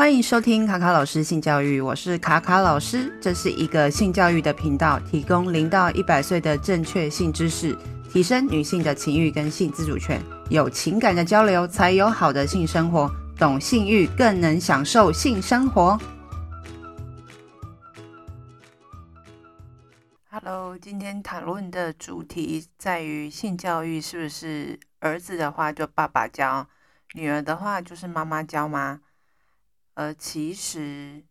[0.00, 7.76] 欢迎收听卡卡老师性教育，我是卡卡老师，这是一个性教育的频道，提供零到一百岁的正确性知识，
[8.10, 10.18] 提升女性的情欲跟性自主权，
[10.48, 16.00] 有情感的交流才有好的性生活，懂性欲更能享受性生活。
[20.30, 26.66] Hello，今天讨论的主题在于性教育是不是儿子的话就爸爸教，
[27.12, 29.00] 女儿的话就是妈妈教吗？
[29.94, 31.22] 呃，其实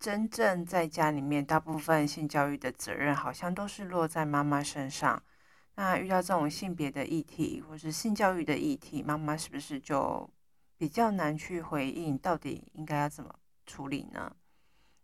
[0.00, 5.22] 真正在家里面，大部分性教育的责任好像都是落在妈妈身上。
[5.74, 10.28] 那遇到这种性别的议题，或是性教育的议题，妈妈是不是就
[10.76, 12.16] 比较难去回应？
[12.18, 13.32] 到底应该要怎么
[13.66, 14.34] 处理呢？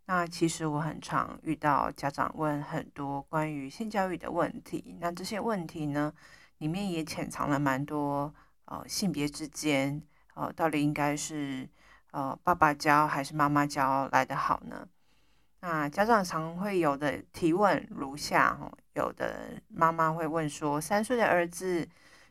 [0.07, 6.13] 那其实我很常遇到家长问很多关于性教育的问题，那这些问题呢，
[6.57, 8.33] 里面也潜藏了蛮多
[8.65, 10.01] 呃性别之间
[10.33, 11.69] 呃到底应该是。
[12.15, 14.87] 呃，爸爸教还是妈妈教来得好呢？
[15.59, 21.85] 那家长常会有的提问如下：哦有的妈妈会问说，三岁的儿子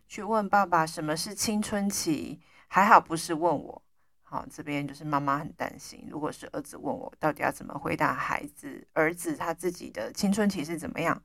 [0.08, 3.82] 去问爸爸什么是青春期，还好不是问我。
[4.22, 8.88] 好，这边就是妈妈很担心，如果是儿子问我，到底要怎么回答孩子？
[8.94, 11.22] 儿子他自己的青春期是怎么样？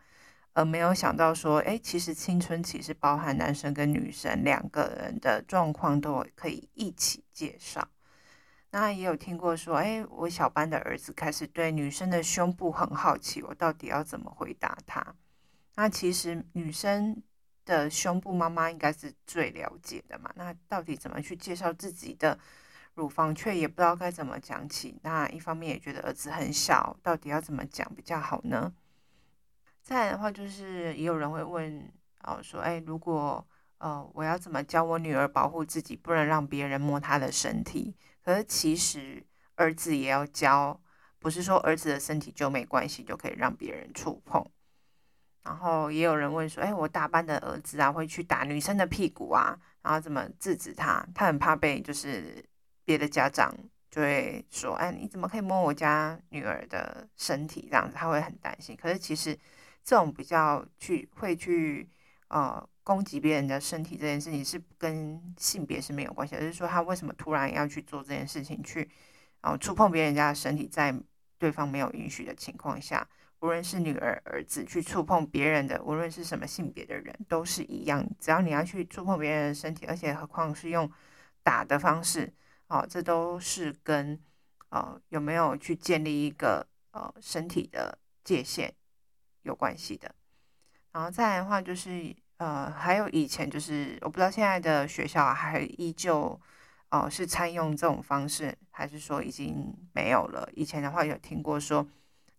[0.51, 7.87] 而没有想到说，哎，其实青春期是包含男生跟女生两个人的状况都可以一起介绍。
[8.71, 15.15] 那也有听过说，哎，我小班的儿子开始对女生的胸部很好奇，我到底要怎么回答他？
[15.75, 17.23] 那其实女生
[17.65, 20.31] 的胸部，妈妈应该是最了解的嘛。
[20.35, 22.37] 那到底怎么去介绍自己的
[22.93, 24.99] 乳房，却也不知道该怎么讲起。
[25.01, 28.73] 那一方面也觉得儿子很小，到底要怎么讲比较好呢？
[29.81, 31.91] 再来的话，就是也有人会问，
[32.23, 33.43] 哦，说，哎，如果
[33.79, 37.95] 呃，我要怎么教我女儿保护自己，不能让别人摸她的身体？
[38.23, 39.25] 可是其实
[39.55, 40.79] 儿子也要教，
[41.19, 44.45] 不是说儿子的身体就没关系，就可以让别人触碰。
[45.43, 51.05] 然后也有人问说：“哎，我大班的儿子啊，会去打女生的屁股啊，然后怎么制止他？
[51.15, 52.43] 他很怕被就是
[52.85, 53.53] 别的家长
[53.89, 58.75] 就会说：‘哎，你怎么可以摸我家女儿的身体？’这样子他会很担心。
[58.75, 59.33] 可是其实
[59.83, 61.89] 这种比较去会去
[62.27, 68.89] 呃。”攻击别人的身体这件事情是跟性别是没有关系的，就是说他为什么突然要去做这件事情，去
[69.43, 70.91] 哦触碰别人家的身体，在
[71.37, 73.07] 对方没有允许的情况下，
[73.41, 80.91] 无论是女儿儿子去触碰别人的，无论是什么性别的人都是一样，只要你要去触碰别人的身体，而且何况是用
[81.43, 82.33] 打的方式，
[82.69, 84.19] 哦，这都是跟
[84.69, 88.73] 哦有没有去建立一个呃身体的界限
[89.43, 90.15] 有关系的。
[90.91, 92.15] 然后再来的话就是。
[92.39, 96.39] 呃，还有以前就是，我不知道现在的学校还依旧，
[96.89, 100.49] 哦、是采用这种方式，还是说已经没有了？
[100.55, 101.85] 以前的话有听过说，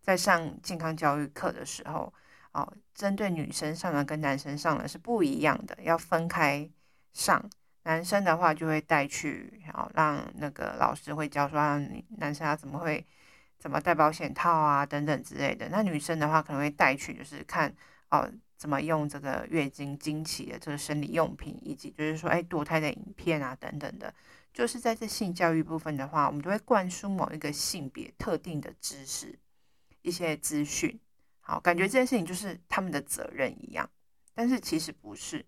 [0.00, 2.10] 在上健康教育课的时候，
[2.52, 6.66] 哦、针对女生上的跟男生上的是不一样的，要分开
[7.12, 7.50] 上。
[7.82, 13.06] 男生的话就会带去，然后让那个老师会教说，让男生要怎么会
[13.58, 15.68] 怎么戴保险套啊等等之类的。
[15.68, 17.70] 那女生的话可能会带去，就是看
[18.08, 18.26] 哦。
[18.60, 24.12] 怎么用这个月经经期的这个生理用品，以及就是说，哎，堕胎的影片啊，等等的，
[24.52, 29.38] 就是在这性教育部分的话，我们都会灌输某一个性别特定的知识，
[30.02, 31.00] 一些资讯，
[31.40, 33.88] 好，感觉这件事情就是他们的责任一样，
[34.34, 35.42] 但是其实不是，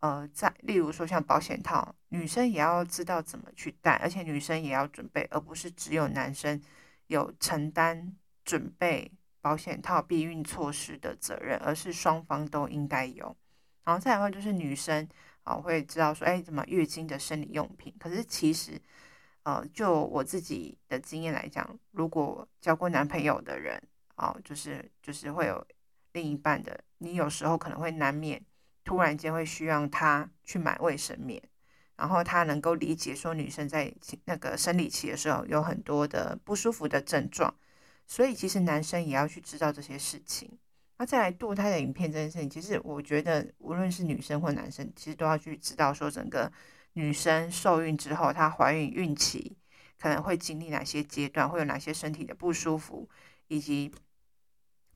[0.00, 6.60] 呃，在例如说像保险套，女生也要知道怎么去戴，而且女生也要准备，而不是只有男生
[7.06, 9.12] 有承担准备。
[9.40, 13.36] 保险套、避孕措施的责任，而是双方都应该有。
[13.84, 15.08] 然后再来的话，就是女生
[15.44, 17.94] 啊会知道说，哎，怎么月经的生理用品。
[17.98, 18.80] 可是其实，
[19.44, 23.82] 呃，就我自己的经验来讲，如果交过男朋友的人
[24.16, 25.66] 啊，就是就是会有
[26.12, 28.44] 另一半的，你有时候可能会难免
[28.84, 31.42] 突然间会需要他去买卫生棉，
[31.96, 33.94] 然后他能够理解说女生在
[34.24, 37.54] 那个生理期的时候有很多的不舒服的症状。
[38.08, 40.58] 所以其实男生也要去知道这些事情。
[40.96, 46.50] 那再来堕胎的影片这件事情，其实我觉得无论是女生或男生，其实都要去知道说，整个
[46.94, 49.56] 女生受孕之后，她怀孕孕期
[50.00, 53.08] 可能会经历哪些阶段，会有哪些身体的不舒服，
[53.46, 53.94] 以及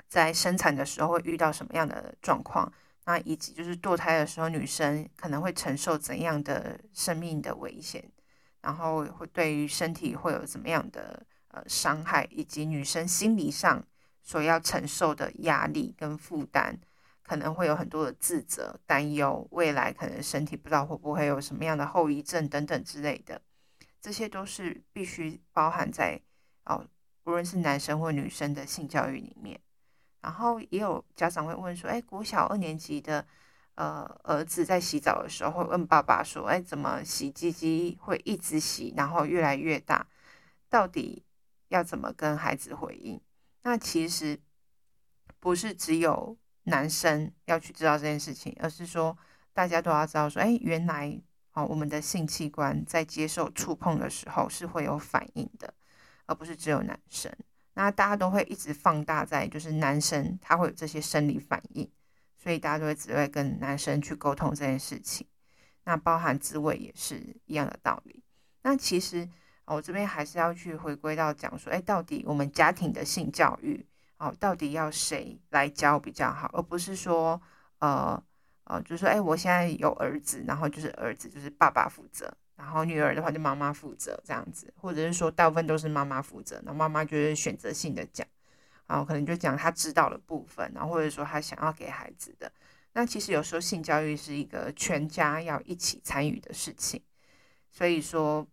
[0.09, 2.73] 在生产的时候会遇到什么样的状况。
[3.05, 8.11] 那以及就是堕胎的时候，女生可能会承受怎样的生命的危险，
[8.63, 11.25] 然后会对于身体会有怎么样的。
[11.53, 13.85] 呃，伤害以及女生心理上
[14.23, 16.79] 所要承受的压力跟负担，
[17.23, 23.41] 可能会有很多的自责、担忧，未来可能身体不知道会不会有什么样的后遗症等等之类的。
[24.01, 26.21] 这些都是必须包含在
[26.65, 26.87] 哦，
[27.25, 29.61] 无论是男生或女生的性教育里面。
[30.23, 33.27] 然后也有家长会问说：“哎，国小二年级的
[33.75, 40.07] 呃儿子在洗澡的时候，会问爸爸说：‘哎，怎么洗鸡鸡会一直洗，然后越来越大？
[40.71, 41.25] 到底
[41.73, 43.21] 要怎么跟孩子回应？’
[43.65, 44.39] 那其实
[45.41, 49.17] 不是只有男生要去知道这件事情，而是说
[49.53, 51.21] 大家都要知道说：‘哎，原来
[51.55, 55.75] 哦，我们的性器官在接受触碰的时候是会有反应的，
[56.27, 57.33] 而不是只有男生。’
[57.75, 61.91] 那大家都会一直放大在，就是男生他会有这些生理反应，
[62.37, 65.27] 所以大家都会只会跟男生去沟通这件事情。
[65.85, 68.23] 那包含自慰也是一样的道理。
[68.63, 69.29] 那其实
[69.67, 73.85] 我这边还是要去回归到讲说，哎，到底我们家庭的性教育
[74.19, 77.41] 哦，到底要谁来教比较好，而不是说
[77.79, 78.23] 呃
[78.65, 82.33] 呃，就是说，哎，我现在有儿子，然后就是儿子就是爸爸负责。
[82.55, 88.25] 然后女儿的话就妈妈负责这样子，或者是说大部分都是妈妈负责，那妈妈就是选择性的讲，
[88.87, 92.53] 然后可能就讲她知道的部分，然后或者说她想要给孩子的。
[92.93, 97.03] 那其实有时候性教育是一个全家要一起参与的事情，
[97.71, 98.47] 所以说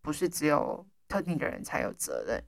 [0.00, 2.42] 不是只有特定的人才有责任。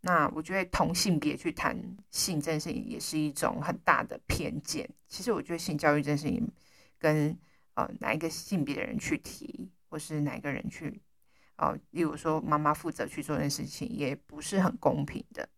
[0.00, 1.76] 那我觉得同性别去谈
[2.10, 4.88] 性这件事情也是一种很大的偏见。
[5.08, 6.50] 其实我觉得性教育这件事情
[6.98, 7.38] 跟
[7.74, 9.70] 呃哪一个性别的人去提。
[9.92, 11.02] 或是哪一个人去，
[11.56, 15.48] 哦，例如说妈妈负责去做这件事情，也不是很公平的。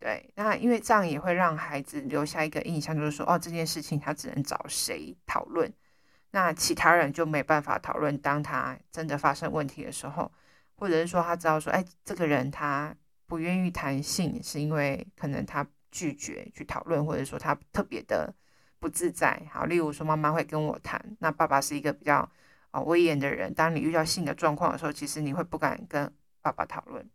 [0.00, 5.72] 对，那因为这样也会让孩子留下一个印象，就是说，哦，这件事情他只能找谁讨论，
[6.32, 8.18] 那其他人就没办法讨论。
[8.18, 10.32] 当他真的发生问题的时候，
[10.76, 12.94] 或者是说他知道说，哎，这个人他
[13.26, 18.34] 不愿意谈性，是因为可能他拒绝去讨论，或者说他特别的
[18.78, 19.42] 不自在。
[19.52, 22.30] 好，例如说妈妈会跟我谈，那爸爸是一个比较。
[22.74, 26.12] 啊，威严的人，当你遇到性的状况的时候，其实你会不敢跟
[26.42, 27.08] 爸爸讨论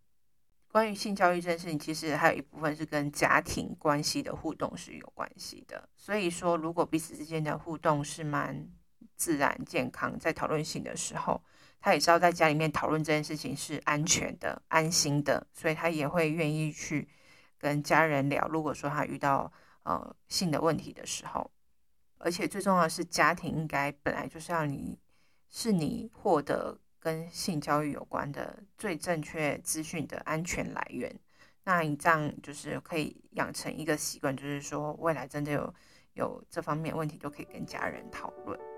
[0.72, 1.78] 关于性教育这件事情。
[1.78, 5.90] 其实还有一部分是跟家庭关系的互动是有关系的。
[5.98, 8.70] 所以说，如果彼此之间的互动是蛮
[9.20, 11.40] 自然、健康，在讨论性的时候，
[11.80, 17.08] 他也知道在家里面讨论这件事情是安全的、安心的，所以他也会愿意去
[17.60, 18.48] 跟家人聊。
[18.48, 21.52] 如果说他遇到呃性的问题的时候，
[22.18, 24.98] 而且最重要的是，家庭应该本来就是要你。
[25.52, 31.12] 是你获得跟性教育有关的最正确资讯的安全来源。
[31.64, 35.74] 那你这样就是可以养成一个习惯，就是说未来真的有
[36.14, 38.69] 有这方面问题，都可以跟家人讨论。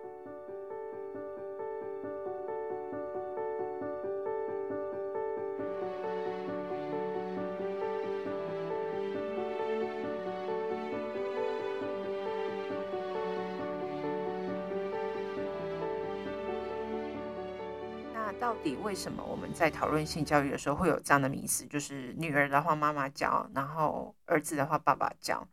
[18.40, 21.66] 到底为什么我们在讨论性教育的时候会有这样的迷思？
[21.66, 25.48] 就是女儿的话妈妈教，然后儿子的话爸爸教。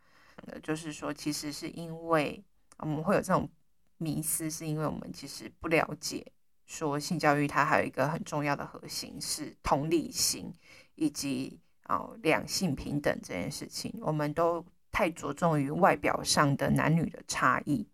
[0.63, 2.43] 就是说，其实是因为
[2.77, 3.49] 我们会有这种
[3.97, 6.25] 迷思，是因为我们其实不了解，
[6.65, 10.53] 说性教育它还有一个很重要的核心是同理心，
[10.95, 13.93] 以及哦两性平等这件事情。
[14.01, 17.87] 我们都太着重于外表上的男女的差异，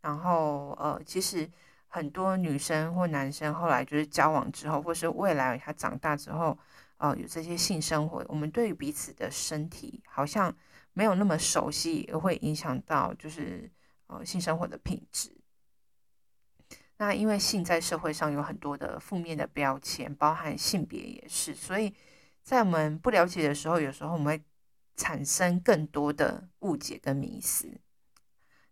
[0.00, 1.48] 然后呃，其实。
[1.88, 6.56] 很多女生或男生后来就是交往之后，或是未来他长大之后，
[6.98, 10.54] 呃，有这些性生活，我们对于彼此的身体好像
[10.92, 13.70] 没有那么熟悉，也会影响到就是
[14.06, 15.34] 呃性生活的品质。
[16.98, 21.94] 那因为性在社会上有很多的负面的标签，包含性别也是，所以
[22.42, 24.44] 在我们不了解的时候，有时候我们会
[24.96, 27.80] 产生更多的误解跟迷思。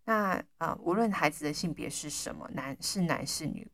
[0.09, 3.69] 那呃，无论孩子的性别是什么，男是男是女，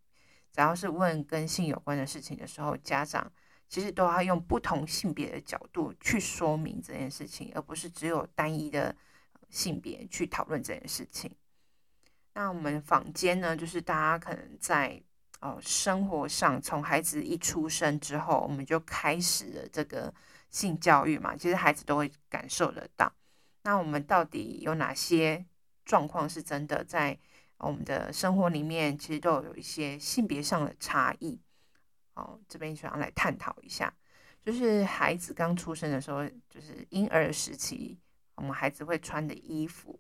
[0.51, 3.31] 只要是问跟性有关的事情的时候，家长
[3.69, 8.95] 其实都要用不同性别的角度去说明这件事情，而不是只有单一的
[9.51, 11.29] 性别去讨论这件事情。
[12.33, 14.99] 那我们坊间呢，就是大家可能在
[15.39, 20.11] 哦生活上，从孩子一出生之后，我们就开始了这个
[20.49, 23.13] 性教育嘛，其实孩子都会感受得到。
[23.61, 25.45] 那我们到底有哪些？
[25.85, 27.17] 状况是真的，在
[27.57, 31.39] 我们的生活里面，其实都有一些性别上的差异。
[32.15, 33.91] 哦，这边想要来探讨一下，
[34.43, 37.97] 就是孩子刚出生的时候，就是婴儿时期，
[38.35, 39.99] 我们孩子会穿的衣服，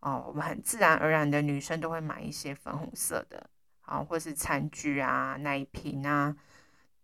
[0.00, 3.48] 哦，我们很自然而然的女生都会买一些粉红色的，
[3.80, 6.36] 啊、或是餐具啊、奶瓶啊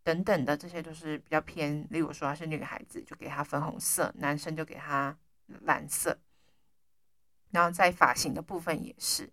[0.05, 1.87] 等等的，这些都是比较偏。
[1.91, 5.17] 例如说，她是女孩子，就给她粉红色；男生就给她
[5.63, 6.19] 蓝色。
[7.53, 9.33] 然后在发型的部分也是，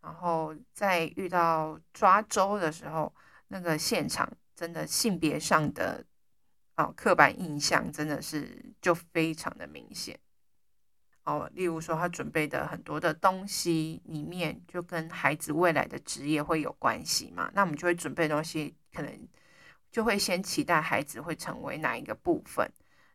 [0.00, 3.12] 然后在遇到抓周的时候，
[3.48, 6.04] 那个现场真的性别上的
[6.76, 10.18] 哦刻板印象真的是就非常的明显
[11.24, 11.50] 哦。
[11.54, 19.28] 例如说，他准备的很多的东西里面，就跟孩子未来的职业会有关系嘛，那我们就会准备东西，可能
[19.90, 22.70] 就会先期待孩子会成为哪一个部分。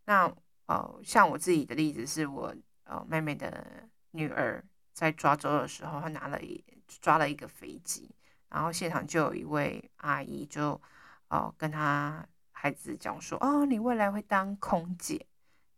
[0.05, 0.33] 那
[0.65, 4.63] 哦，像我自己的例子是我呃妹妹的女儿
[4.93, 8.13] 在抓周的时候，她拿了一抓了一个飞机。
[8.49, 10.81] 然后现场就有一位阿姨就，
[11.27, 15.25] 哦，跟她孩子讲说，哦，你未来会当空姐。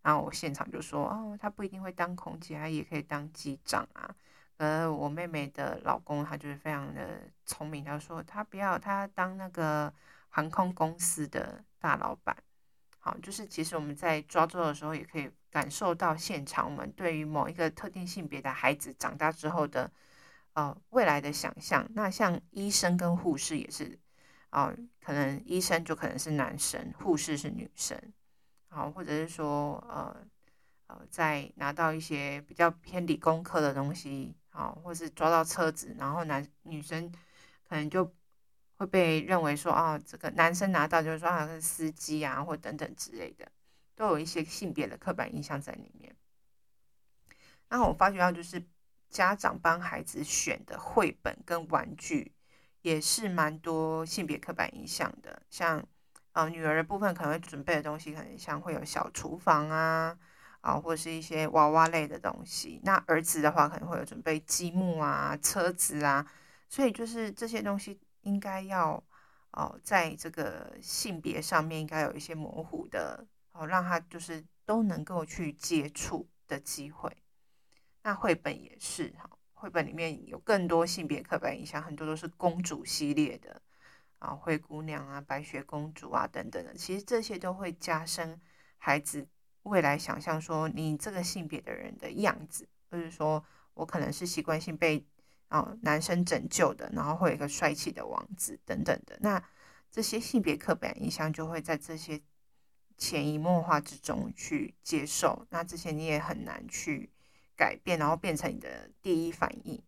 [0.02, 4.16] 然后我现场就说，哦，她不一定会当空姐，她也可以当机长啊。
[4.58, 9.92] 呃，我妹妹的老公他就是非常的聪明，他说他不要，他当那个
[10.30, 12.38] 航空公司的大老板。
[13.02, 19.92] 好，就是其实我们在抓周的时候，也可以感受到现场我们对于某一个特定性别的孩子长大之后的。
[20.54, 23.98] 呃，未来的想象，那像医生跟护士也是，
[24.50, 27.98] 啊、可能医生就可能是男生，护士是女生，
[28.68, 30.28] 啊、呃，或者是说，呃，
[30.88, 37.10] 呃，在拿到一些比较偏理工科的东西，啊、或是抓到车子，然后男女生
[37.70, 38.14] 可能就
[38.82, 43.48] 会被认为说，啊，这个男生拿到就是说他是司机啊，或等等之类的，
[43.96, 46.16] 都有一些性别的刻板印象在里面。
[47.70, 48.62] 那我发觉到就是。
[49.12, 52.32] 家长帮孩子选的绘本跟玩具，
[52.82, 55.42] 也是蛮多性别刻板印象的。
[55.50, 55.86] 像，
[56.32, 60.18] 呃，女儿的部分可能会准备的东西，可能像会有小厨房啊，
[60.62, 62.80] 啊，或是一些娃娃类的东西。
[62.86, 66.26] 那儿子的话，可能会有准备积木啊、车子啊。
[66.70, 69.04] 所以就是这些东西应该要，
[69.52, 77.16] 哦、在这个性别上面应该有一些模糊的，哦，让他就是都能够去接触的机会。
[78.04, 83.62] 那绘本也是哈，绘本里面有更多性别刻板印象，很多都是公主系列的
[84.20, 86.74] 啊，灰姑娘啊、白雪公主啊等等的。
[86.74, 88.40] 其实这些都会加深
[88.78, 89.28] 孩子
[89.64, 95.06] 未来想象说你这个性别的人的样子，或者说我可能是习惯性被
[95.52, 99.16] 啊男生拯救的，然后会有一个帅气的王子等等的。
[99.22, 99.44] 那
[99.92, 102.20] 这些性别刻板印象就会在这些
[102.98, 107.12] 潜移默化之中去接受，那这些你也很难去。
[107.54, 109.80] 改变，然后变成你的第一反应。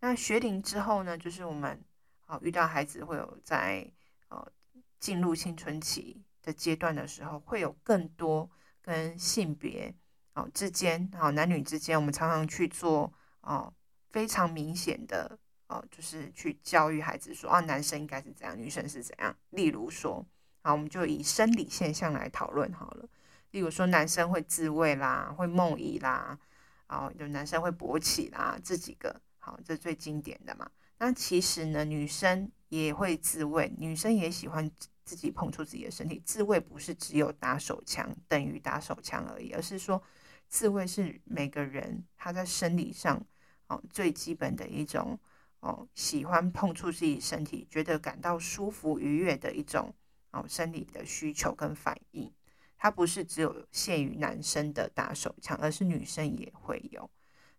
[0.00, 1.16] 那学龄之后呢？
[1.16, 1.82] 就是我们
[2.26, 3.90] 啊遇到孩子会有在
[4.28, 4.46] 呃
[4.98, 8.50] 进入青春期的阶段的时候，会有更多
[8.82, 9.94] 跟性别
[10.34, 13.72] 啊之间啊男女之间，我们常常去做啊
[14.10, 15.38] 非常明显的
[15.68, 19.34] 哦，就是去教育孩子说啊男生应该是怎样，女生是怎样。
[19.50, 20.24] 例如说
[20.62, 23.08] 好，我们就以生理现象来讨论好了。
[23.52, 26.38] 例如说男生会自慰啦，会梦遗啦。
[26.88, 30.68] 哦，有男生会勃起啦，这几个好，这最经典的嘛。
[30.98, 34.68] 那其实呢，女生也会自慰，女生也喜欢
[35.04, 36.20] 自己碰触自己的身体。
[36.26, 40.02] 自慰不是只有打手枪等于打手枪而已，而是说
[40.48, 43.24] 自慰是每个人他在生理上
[43.70, 45.18] 哦最基本的一种
[45.60, 49.94] 哦喜欢碰触自己身体，觉得感到舒服愉悦的一种
[50.32, 52.30] 哦生理的需求跟反应。
[52.76, 57.08] 它不是只有限于男生的打手枪，而是女生也会有。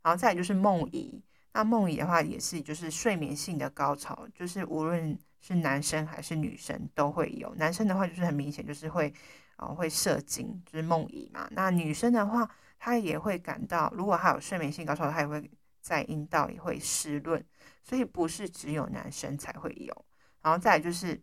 [0.02, 1.22] 然后再来就是梦遗，
[1.54, 7.54] 那梦遗的话也是就是睡眠性的高潮，就是无论是男生还是女生都会有。
[7.56, 9.14] 男生的话就是很明显就是会
[9.58, 11.48] 哦、会射精，就是梦遗嘛。
[11.52, 12.50] 那女生的话，
[12.80, 15.52] 她也会感到，如果她有睡眠性高潮，她也会
[15.82, 17.44] 在阴道也会湿润，
[17.84, 20.06] 所以不是只有男生才会有。
[20.42, 21.22] 然后再来就是。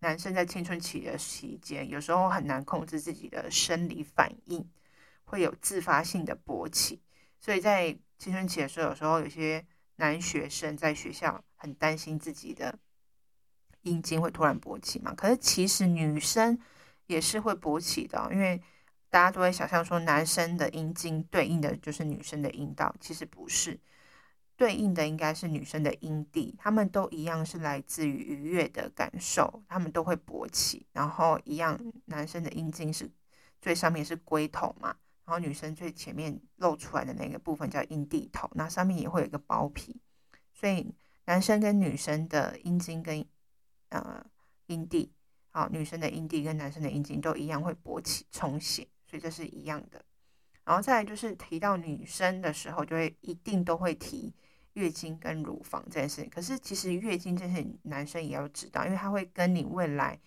[0.00, 4.70] 男生在青春期的期间，有时候很难控制自己的生理反应，
[5.24, 7.02] 会有自发性的勃起。
[7.40, 12.78] 所以在青春期的时候，有时候有些男学生在学校很担心自己的
[13.82, 15.14] 阴茎会突然勃起嘛。
[15.14, 16.56] 可是其实女生
[17.06, 18.62] 也是会勃起的，因为
[19.16, 23.80] 大家都会想象说男生的阴茎对应的就是女生的阴道，其实不是。
[24.58, 33.10] 对应的应该是女生的阴蒂，他们都一样是来自于愉悦的感受，他们都会勃起，然后一样，男生的阴茎是
[33.58, 34.94] 最上面是龟头嘛，
[35.24, 39.98] 然后女生最前面露出来的那个部分叫阴蒂头，那上面也会有一个包皮，
[40.52, 40.94] 所以
[41.24, 43.24] 男生跟女生的阴茎跟
[43.88, 44.22] 呃
[44.66, 45.10] 阴蒂，
[45.52, 50.04] 好，女生的阴蒂跟男生的阴茎都一样会勃起充血，所以这是一样的。
[50.64, 54.34] 然后再来就是提到女生的时候，就会一定都会提。
[54.76, 60.20] 月经跟乳房这件事情，可是其实月经这些男生也要知道，因为他会跟你未来，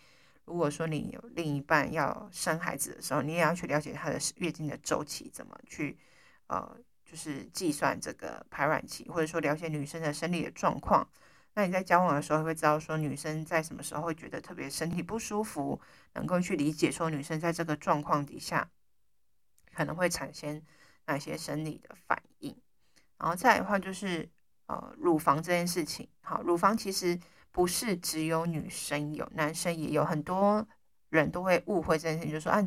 [0.46, 5.96] 如果说你有另一半要生孩子的时候，你也要去了解他的月经的周期怎么去，
[6.48, 11.08] 呃，就是计算这个排卵期，或者说了解女生的生理的状况。
[11.60, 15.78] 那你在交往的时候会知道说女生在什么时候会觉得特别身体不舒服，
[16.14, 18.70] 能够去理解说女生在这个状况底下
[19.74, 20.62] 可能会产生
[21.06, 22.56] 哪些生理的反应。
[23.18, 24.30] 然后再来的话就是
[24.68, 27.20] 呃乳房这件事情，好，乳房其实
[27.52, 30.66] 不是只有女生有，男生也有，很多
[31.10, 32.66] 人都会误会这件事情，就是说啊。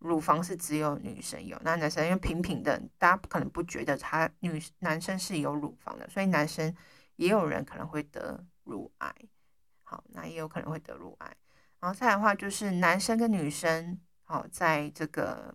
[0.00, 6.74] 乳房是只有女生有，那男生因为平平的，大家不可能不觉得他女男生是有乳房的，所以男生
[7.16, 9.14] 也有人可能会得乳癌。
[9.82, 11.36] 好，那也有可能会得乳癌。
[11.80, 15.54] 然后再来的话，就是男生跟女生，好，在这个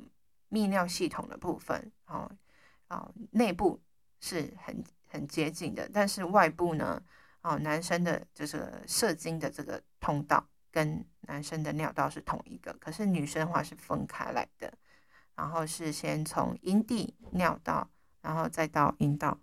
[0.50, 2.32] 泌尿系统的部分，好，
[2.88, 3.82] 啊，内部
[4.20, 7.02] 是很很接近的，但是外部呢，
[7.42, 10.46] 哦，男生的就是射精的这个通道。
[10.72, 14.72] 跟男生的尿道是同一个，可是女生的话是分开来的，
[15.34, 17.90] 然后是先从阴蒂尿道，
[18.22, 19.36] 然后再到阴道，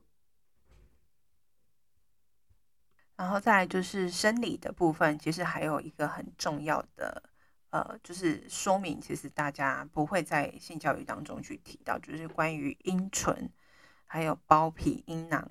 [3.16, 5.18] 然后再来就是生理的部分。
[5.18, 7.22] 其实还有一个很重要的，
[7.70, 13.50] 呃，就是说明，其实大家不会在性教育当中去提到，就是关于阴唇
[14.04, 15.48] 还有包皮、阴囊，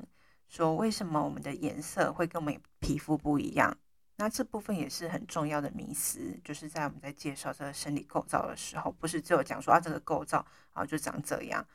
[0.48, 3.76] 说为什么我们的颜色会跟我们皮肤不一样。
[4.18, 11.68] 那这部分也是很重要的迷思，就是在我们在介绍这个生理构造的时候，不是只有讲说啊这个构造啊就长这样，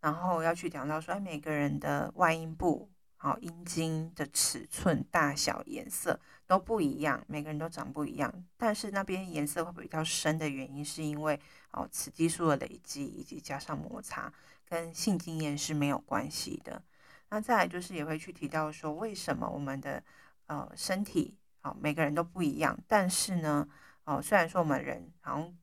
[0.00, 8.32] 然后要去讲到说，哎，每个人的外阴部好阴茎的尺寸、大小、颜色都不一样，每个人都长不一样。
[8.56, 11.40] 但是那边颜色会比较深的原因，是因为
[11.70, 14.32] 哦雌激素的累积以及加上摩擦，
[14.68, 16.82] 跟性经验是没有关系的。
[17.30, 20.02] 那再来就是也会去提到说，为什么我们的
[20.46, 21.36] 呃身体。
[21.64, 23.66] 哦，每个人都不一样，但是呢，
[24.04, 25.56] 哦，虽然说我们人好像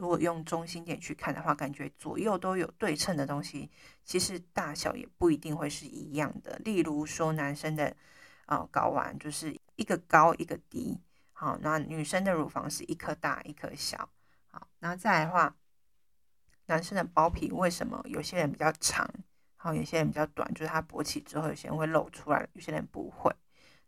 [0.00, 3.70] 如果用中心点去看的话，感觉左右都有对称的东西，
[4.02, 6.58] 其实大小也不一定会是一样的。
[6.64, 7.94] 例如说，男生的
[8.46, 10.98] 啊睾丸就是一个高一个低，
[11.34, 14.08] 好，那女生的乳房是一颗大一颗小，
[14.50, 15.54] 好，那再来的话，
[16.64, 19.06] 男生的包皮为什么有些人比较长，
[19.56, 23.30] 好，有些人比较短，就是他勃起之后，有些人会露出来，有些人不会。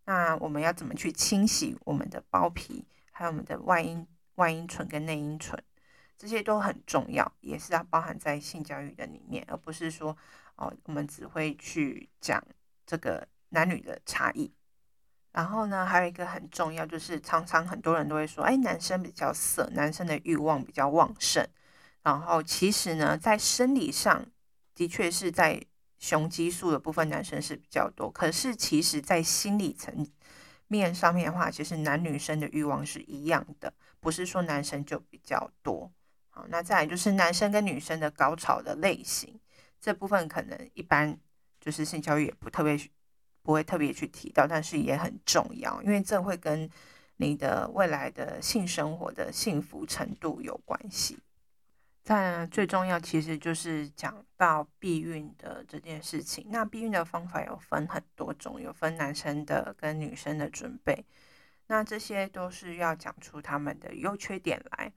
[0.04, 5.58] 那我们要怎么去清洗我们的包皮，还有我们的外阴外阴唇跟内阴唇，
[6.22, 10.16] 这些都很重要，也是要包含在性教育的里面，而不是说
[10.54, 12.40] 哦，我们只会去讲
[12.86, 14.54] 这个男女的差异。
[15.32, 21.44] 然后呢，还有一个很重要，就是常常很多人都会说，哎，男生比较色，男生的欲望比较旺盛。
[22.04, 24.24] 然后其实呢，在生理上
[24.76, 25.60] 的确是在。
[25.98, 30.04] 雄激素的部分，男生是比较多，可是其实在心理层
[30.66, 35.92] 面上面的话，其实男女生的欲望是一样的，不是说男生就比较多。
[36.34, 39.38] 好，那再来就是男生跟女生的高潮的类型，
[39.78, 41.16] 这部分可能一般
[41.60, 42.74] 就是性教育也不特别
[43.42, 46.68] 不会特别去提到，但是也很重要，因为这会跟
[47.18, 51.18] 你的未来的性生活的幸福程度有关系。
[52.02, 56.46] 再呢，最重要其实就是讲到避孕的这件事情。
[56.50, 61.04] 那避孕的方法有分很多种，有分男生的跟女生的准备。
[61.66, 64.90] 那这些都是要讲出他们的优缺点来。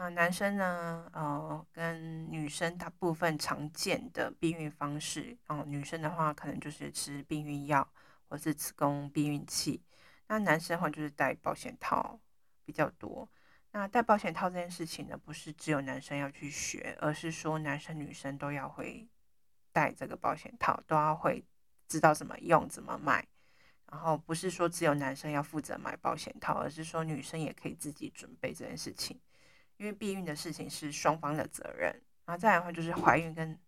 [0.00, 7.86] 那男生呢，呃，跟女生大部分常见的避孕方式，哦、女生的话可能就是吃避孕药
[8.26, 9.82] 或是子宫避孕器。
[10.28, 12.18] 那男生的话就是戴保险套
[12.64, 13.28] 比较多。
[13.72, 19.06] 那戴保险套这件事情呢，不是只有男生要去学，而是说男生女生都要会
[19.70, 21.44] 戴这个保险套，都要会
[21.86, 23.28] 知道怎么用、怎么买。
[23.92, 29.20] 然后不是说只有男生要负责买保险套，而是说女生也可以自己准备这件事情。
[29.80, 31.90] 因为避孕的事情是双方的责任。
[32.26, 33.58] 然后再来的话就是怀孕跟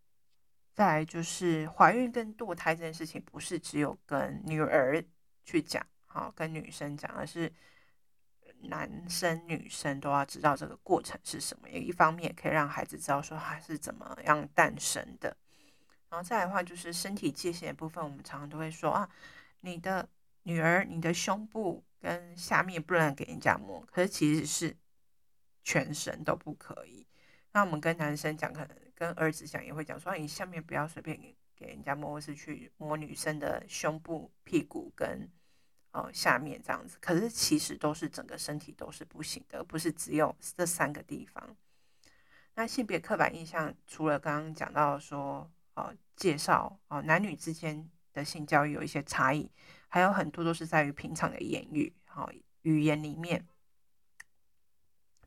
[0.72, 5.02] 再来就是怀孕跟堕胎这件事情，不是只有跟女儿
[5.44, 7.52] 去讲，好，跟女生讲，而是。
[8.66, 15.36] 男生女生都要知道这个过程是什么，也一方面也可以让孩子知道说他是怎么样诞生的。
[16.08, 19.10] 然后再来的话，就是身体界限的部分，我们常常都会说啊，
[19.62, 20.08] 你的
[20.44, 24.76] 女儿，你的胸部跟下面不能给人家摸，可是其实是
[25.62, 27.06] 全身都不可以。
[27.52, 35.30] 那我们跟男生讲，可能跟儿子讲也会讲说，你下面不要随便给给人家摸，是去摸女生的胸部、屁股跟。
[35.94, 41.54] 哦，下面这样子，可是其实都是整个身体都是不行的，不是只有这三个地方。
[42.54, 49.50] 那性别刻板印象，除了刚刚讲到说，哦，介绍哦，男女之间的性教育有一些差异，
[49.88, 53.46] 还有很多都是在于平常的言语，哦，语言里面，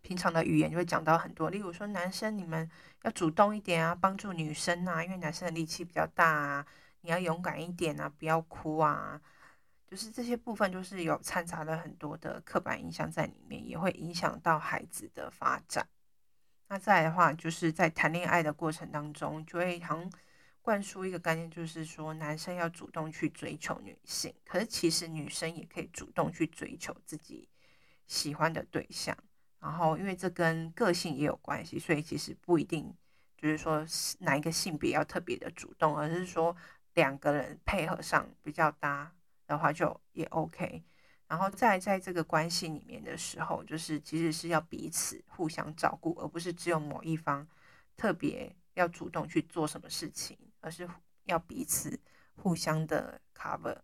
[0.05, 2.69] 平常的语言就会讲到很多，例如说，男生你们
[3.01, 6.65] 要主动一点啊，帮助女生啊，因为男生的力气比较大啊，
[7.01, 9.19] 你要勇敢一点啊，不要哭啊。
[9.87, 15.87] 就是这些部分就是有掺杂了很多的刻板印象在里面，也会影响到孩子的发展。
[16.67, 20.07] 那再来的话，就是在谈恋爱的过程当中，就会常
[20.61, 27.49] 灌输一个概念，就是说男生要主动去追求女性，可是其实女生也可以主动去追求自己
[28.05, 29.17] 喜欢的对象。
[29.65, 32.95] 然后，因为这跟个性也有关系，所以其实不一定
[33.35, 33.83] 就是说
[34.19, 36.55] 哪一个性别要特别的主动，而是说
[36.93, 39.11] 两个人配合上比较搭
[39.47, 40.83] 的话就也 OK。
[41.27, 47.47] 然后再在这个关系里面的时候，就是其实是要彼此互相照顾，而不是只有某一方
[47.97, 50.87] 特别要主动去做什么事情，而是
[51.23, 51.99] 要彼此
[52.35, 53.79] 互相的 cover。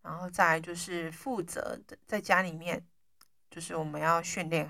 [0.00, 2.82] 然后再就是负责的，在家里面，
[3.52, 4.68] 就是我们要训练，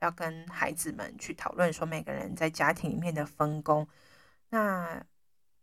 [0.00, 3.88] 要跟孩子们去讨论说每个人在家庭里面的分工。
[4.50, 5.02] 那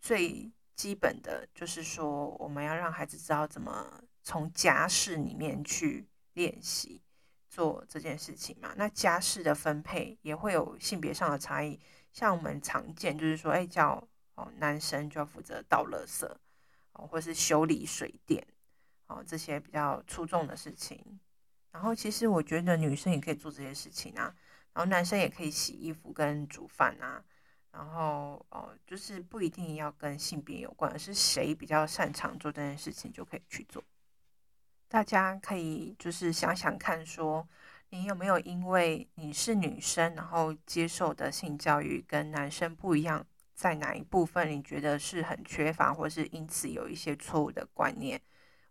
[0.02, 4.02] 最基本的就是说，我们要让孩子知道怎么。
[4.28, 7.00] 从家事里面去练习
[7.48, 11.80] 做这件事情嘛，那家事的分配也会有性别上的差异。
[12.12, 16.26] 像我们常见就是说，哎，叫哦男生就要负责倒垃圾
[16.94, 18.44] 哦，或是修理水电
[19.06, 21.20] 哦，这些比较出众的事情。
[21.76, 24.34] 然后其实我觉得女生也可以做这些事情啊，
[24.72, 27.22] 然后男生也可以洗衣服跟煮饭啊。
[27.74, 33.84] 然后哦，就是不一定要跟性别有关，而是谁比较擅长做这件事情就可以去做。
[34.88, 37.46] 大家可以就是想想看，说
[37.90, 48.22] 你有没有因为你是女生，然后接受的性教育跟男生不一样，在哪一部分你觉得是很缺乏，或是因此有一些错误的观念，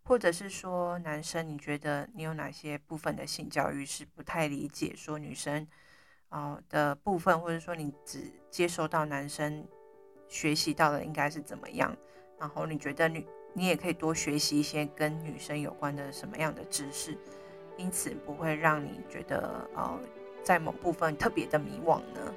[0.05, 5.67] 或者是说男生你觉得你有哪些部分的性教育是不太理解，说女生
[6.29, 9.67] 啊的部分，或者说你只接受到男生
[10.29, 11.97] 学习到的应该是怎么样，
[12.39, 13.27] 然后你觉得女。
[13.57, 17.17] 你也可以多学习一些跟女生有关的什么样的知识，
[17.77, 19.97] 因此不会让你觉得呃
[20.43, 22.35] 在某部分特别的迷惘呢？